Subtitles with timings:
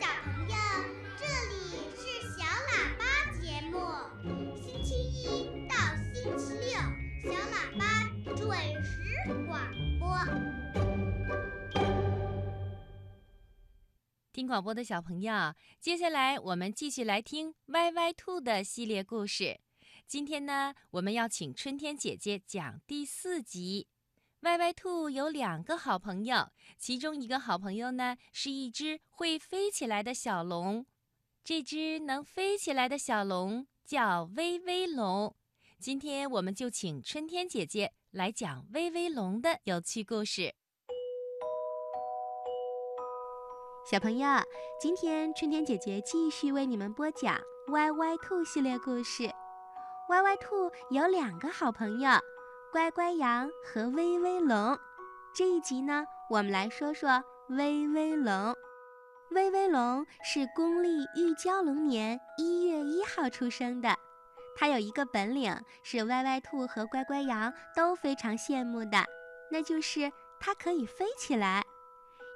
[0.00, 0.54] 小朋友，
[1.18, 1.54] 这里
[1.96, 2.02] 是
[2.36, 3.02] 小喇叭
[3.40, 3.74] 节目，
[4.56, 5.22] 星期一
[5.68, 5.74] 到
[6.12, 6.74] 星期六，
[7.22, 7.82] 小喇叭
[8.34, 8.42] 准
[8.84, 8.90] 时
[9.46, 9.52] 广
[10.00, 10.02] 播。
[14.32, 19.60] 听广播的小朋友，接下来我们继续来听歪歪兔的系列故事。
[20.08, 23.86] 今天呢，我们要请春天姐姐讲第四集。
[24.44, 30.84] 歪歪兔有两个好朋友，其中一个好朋友呢是一只会飞起来的小龙。
[31.42, 35.34] 这只能飞起来的小龙叫威威龙。
[35.80, 40.54] 今天我们就请春天姐姐来讲威威龙的有趣故事。
[43.90, 44.28] 小朋友，
[44.78, 49.24] 今天春天姐姐继续为你们播讲歪歪兔系列故事。
[50.10, 52.10] 歪歪兔有两个好朋友。
[52.74, 54.76] 乖乖羊和威威龙，
[55.32, 58.52] 这一集呢，我们来说说威威龙。
[59.30, 63.96] 威威龙是公历玉娇龙年一月一号出生的，
[64.56, 69.04] 它有一个本领是歪歪兔和乖乖羊都非常羡慕的，
[69.52, 71.62] 那就是它可以飞起来。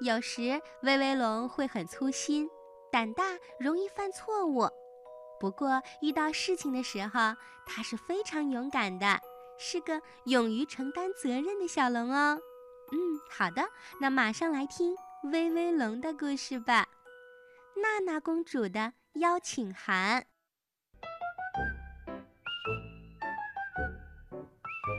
[0.00, 2.48] 有时威威龙会很粗心、
[2.92, 3.24] 胆大，
[3.58, 4.68] 容易犯错误，
[5.40, 7.34] 不过遇到事情的时候，
[7.66, 9.18] 它是非常勇敢的。
[9.58, 12.40] 是个勇于承担责任的小龙哦。
[12.92, 12.96] 嗯，
[13.30, 13.62] 好的，
[14.00, 16.86] 那马上来听威威龙的故事吧。
[17.76, 20.24] 娜娜公主的邀请函。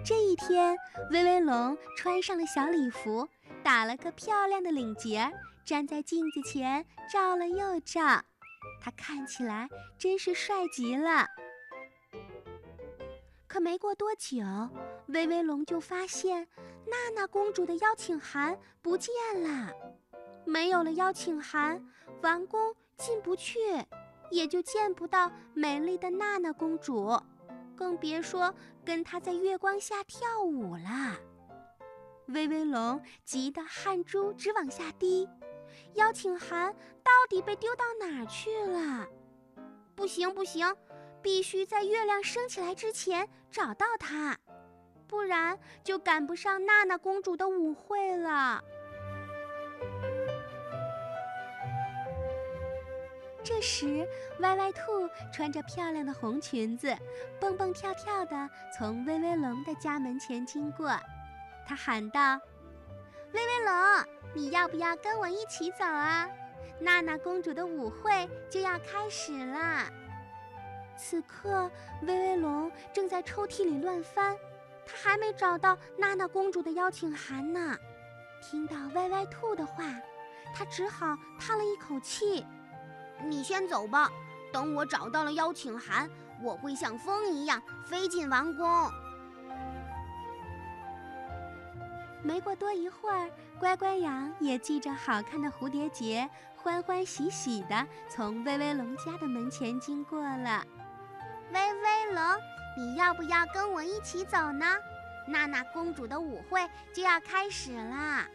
[0.05, 0.77] 这一天，
[1.11, 3.27] 威威龙穿上了小礼服，
[3.63, 5.31] 打了个漂亮的领结，
[5.65, 8.23] 站在镜子前照了又照，
[8.81, 11.27] 他看起来真是帅极了。
[13.49, 14.43] 可没过多久，
[15.07, 16.47] 威威龙就发现
[16.85, 19.11] 娜娜公主的邀请函不见
[19.41, 19.73] 了。
[20.45, 21.83] 没有了邀请函，
[22.21, 23.59] 王宫进不去，
[24.29, 27.19] 也就见不到美丽的娜娜公主，
[27.75, 28.53] 更别说
[28.85, 31.17] 跟她在月光下跳舞了。
[32.27, 35.27] 威威龙急得汗珠直往下滴，
[35.95, 36.71] 邀请函
[37.01, 39.07] 到底被丢到哪儿去了？
[39.95, 40.71] 不行，不行！
[41.21, 44.37] 必须在月亮升起来之前找到它，
[45.07, 48.63] 不然就赶不上娜娜公主的舞会了。
[53.43, 54.07] 这时，
[54.39, 56.95] 歪歪兔穿着漂亮的红裙子，
[57.39, 60.89] 蹦蹦跳跳地从威威龙的家门前经过。
[61.65, 62.39] 他喊道
[63.33, 66.29] ：“威威龙，你要不要跟我一起走啊？
[66.79, 69.85] 娜娜公主的舞会就要开始了。”
[70.99, 71.71] 此刻，
[72.01, 74.35] 威威龙正在抽屉里乱翻，
[74.85, 77.77] 他还没找到娜娜公主的邀请函呢。
[78.41, 79.85] 听到歪歪兔的话，
[80.53, 82.45] 他只好叹了一口气
[83.25, 84.11] ：“你先走吧，
[84.51, 86.09] 等我找到了邀请函，
[86.43, 88.91] 我会像风一样飞进王宫。”
[92.21, 100.61] 没过多一会儿，乖乖羊也系着好看的蝴蝶结，欢欢喜喜地从威威龙家的门前经过了。
[101.51, 102.23] 威威龙，
[102.77, 104.65] 你要不要跟我一起走呢？
[105.27, 108.27] 娜娜公主的舞会就要开始啦。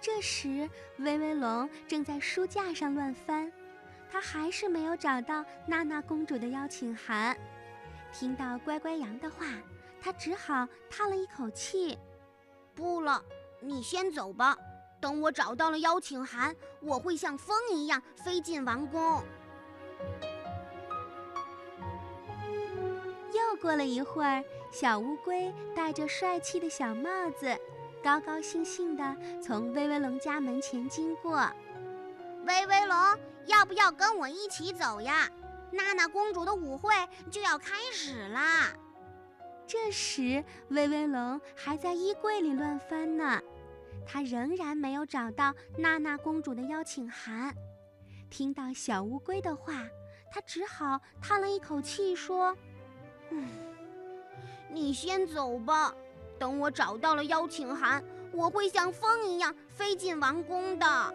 [0.00, 3.52] 这时，威威龙正在书架上乱翻，
[4.10, 7.36] 他还是没有找到娜娜公主的邀请函。
[8.12, 9.46] 听到乖乖羊的话，
[10.00, 11.98] 他只好叹了一口气
[12.74, 13.22] ：“不了，
[13.60, 14.56] 你先走吧。
[15.00, 19.22] 等我找到了邀请函，我会像风一样飞进王宫。”
[23.56, 27.56] 过了一会儿，小乌龟戴着帅气的小帽子，
[28.02, 31.50] 高高兴兴地从威威龙家门前经过。
[32.46, 32.96] 威威龙，
[33.46, 35.28] 要不要跟我一起走呀？
[35.70, 36.92] 娜娜公主的舞会
[37.30, 38.72] 就要开始啦！
[39.66, 43.40] 这时，威威龙还在衣柜里乱翻呢，
[44.06, 47.54] 他仍然没有找到娜娜公主的邀请函。
[48.28, 49.86] 听到小乌龟的话，
[50.30, 52.56] 他只好叹了一口气说。
[53.32, 53.48] 嗯，
[54.68, 55.94] 你先走吧。
[56.38, 58.02] 等我找到了邀请函，
[58.32, 61.14] 我会像风一样飞进王宫的。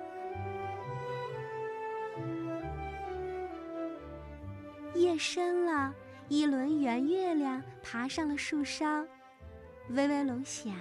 [4.96, 5.94] 夜深了，
[6.28, 9.06] 一轮圆月亮爬上了树梢。
[9.90, 10.74] 威威龙想：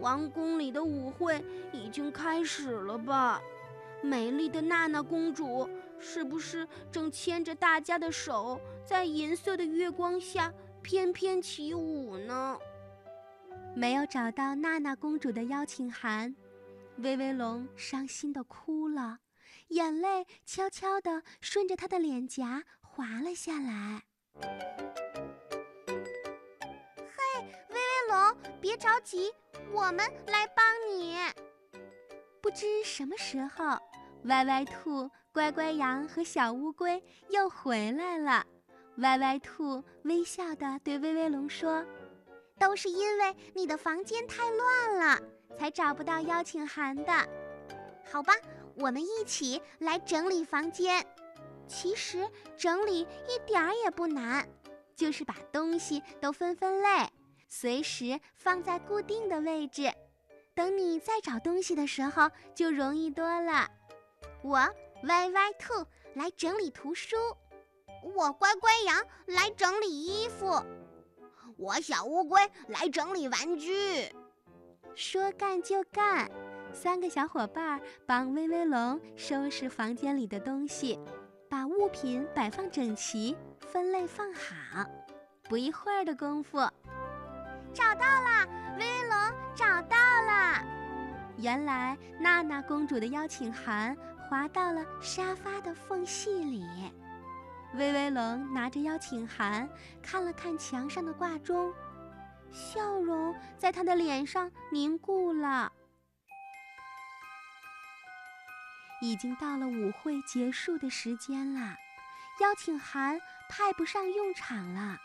[0.00, 3.40] 王宫里的舞会已经开始了吧？
[4.02, 5.68] 美丽的娜娜公主。
[6.02, 10.52] 是不是正牵着大家的手，在银色的月光下
[10.82, 12.58] 翩翩起舞呢？
[13.74, 16.34] 没有找到娜娜公主的邀请函，
[16.96, 19.20] 威威龙伤心的哭了，
[19.68, 24.02] 眼泪悄悄地顺着他的脸颊滑了下来。
[27.06, 29.32] 嘿，威威龙，别着急，
[29.72, 31.16] 我们来帮你。
[32.42, 33.78] 不知什么时候，
[34.24, 38.44] 歪歪兔、乖乖羊和小乌龟又回来了。
[38.98, 41.82] 歪歪兔微笑地对威威龙说
[42.60, 45.22] ：“都是因为你的房间太乱了，
[45.56, 47.12] 才找不到邀请函的。
[48.04, 48.34] 好吧，
[48.76, 51.04] 我们一起来整理房间。
[51.66, 54.46] 其实整理一点儿也不难，
[54.94, 57.08] 就是把东西都分分类，
[57.48, 59.90] 随时放在固定的位置。
[60.54, 63.66] 等你再找东西的时候，就容易多了。
[64.42, 64.68] 我
[65.04, 67.16] 歪歪兔来整理图书。”
[68.16, 70.60] 我乖乖羊来整理衣服，
[71.56, 74.12] 我小乌龟来整理玩具。
[74.96, 76.28] 说干就干，
[76.72, 80.98] 三个小伙伴帮威威龙收拾房间里的东西，
[81.48, 84.84] 把物品摆放整齐，分类放好。
[85.44, 86.58] 不一会儿的功夫，
[87.72, 89.16] 找到了，威威龙
[89.54, 90.64] 找到了。
[91.38, 93.96] 原来娜娜公主的邀请函
[94.32, 96.64] 滑到了沙发的缝隙里。
[97.74, 99.68] 威威龙拿着邀请函，
[100.02, 101.70] 看了看墙上的挂钟，
[102.50, 105.70] 笑容在他的脸上凝固了。
[109.02, 111.76] 已经到了舞会结束的时间了，
[112.40, 113.20] 邀请函
[113.50, 114.96] 派不上用场了。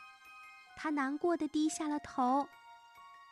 [0.78, 2.48] 他难过的低下了头。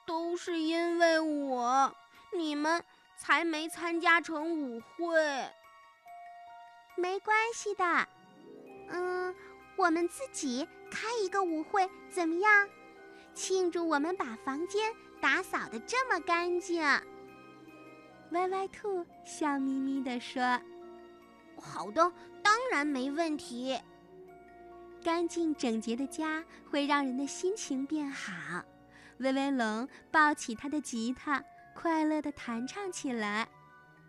[0.06, 1.96] 都是因为我，
[2.36, 2.84] 你们
[3.16, 5.50] 才没参加成舞会。
[6.96, 8.08] 没关系的。
[8.90, 9.36] 嗯，
[9.76, 12.70] 我们自己开一个舞会怎么样？
[13.34, 16.82] 庆祝我们把房间打扫的这么干净。
[18.32, 20.42] 歪歪兔笑眯眯地说
[21.60, 22.12] ：“好的，
[22.42, 23.78] 当然没问题。
[25.04, 28.64] 干净整洁的家会让人的心情变好。”
[29.20, 31.44] 威威龙抱起他的吉他，
[31.74, 33.48] 快乐地弹唱起来。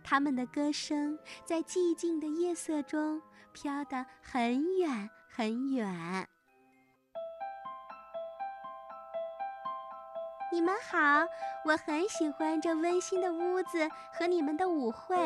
[0.09, 3.21] 他们的歌声在寂静的夜色中。
[3.57, 6.29] 飘得很远很远。
[10.53, 11.27] 你们好，
[11.65, 15.17] 我很喜欢这温馨的屋子和你们的舞会，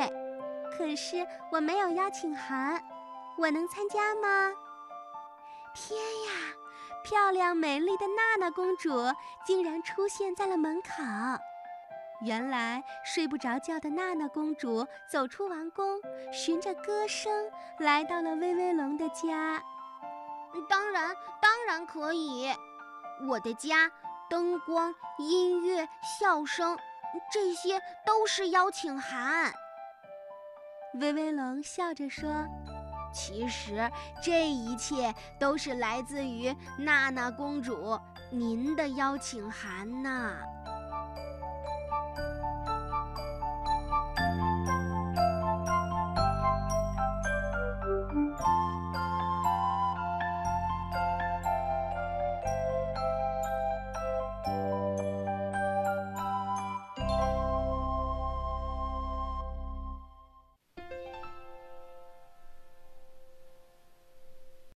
[0.78, 2.80] 可是我没有邀请函，
[3.36, 4.54] 我能参加吗？
[5.74, 6.54] 天呀，
[7.02, 8.92] 漂亮美丽的娜娜公主
[9.44, 10.88] 竟然出现在了门口。
[12.22, 15.98] 原来睡不着觉的娜娜公主走出王宫，
[16.32, 17.32] 循着歌声
[17.78, 19.62] 来到了威威龙的家。
[20.68, 22.52] 当然，当然可以。
[23.28, 23.90] 我的家，
[24.28, 26.76] 灯光、音乐、笑声，
[27.32, 29.52] 这些都是邀请函。
[30.94, 32.28] 威威龙笑着说
[33.14, 33.90] ：“其实
[34.22, 37.98] 这一切都是来自于娜娜公主
[38.30, 40.36] 您的邀请函呢。”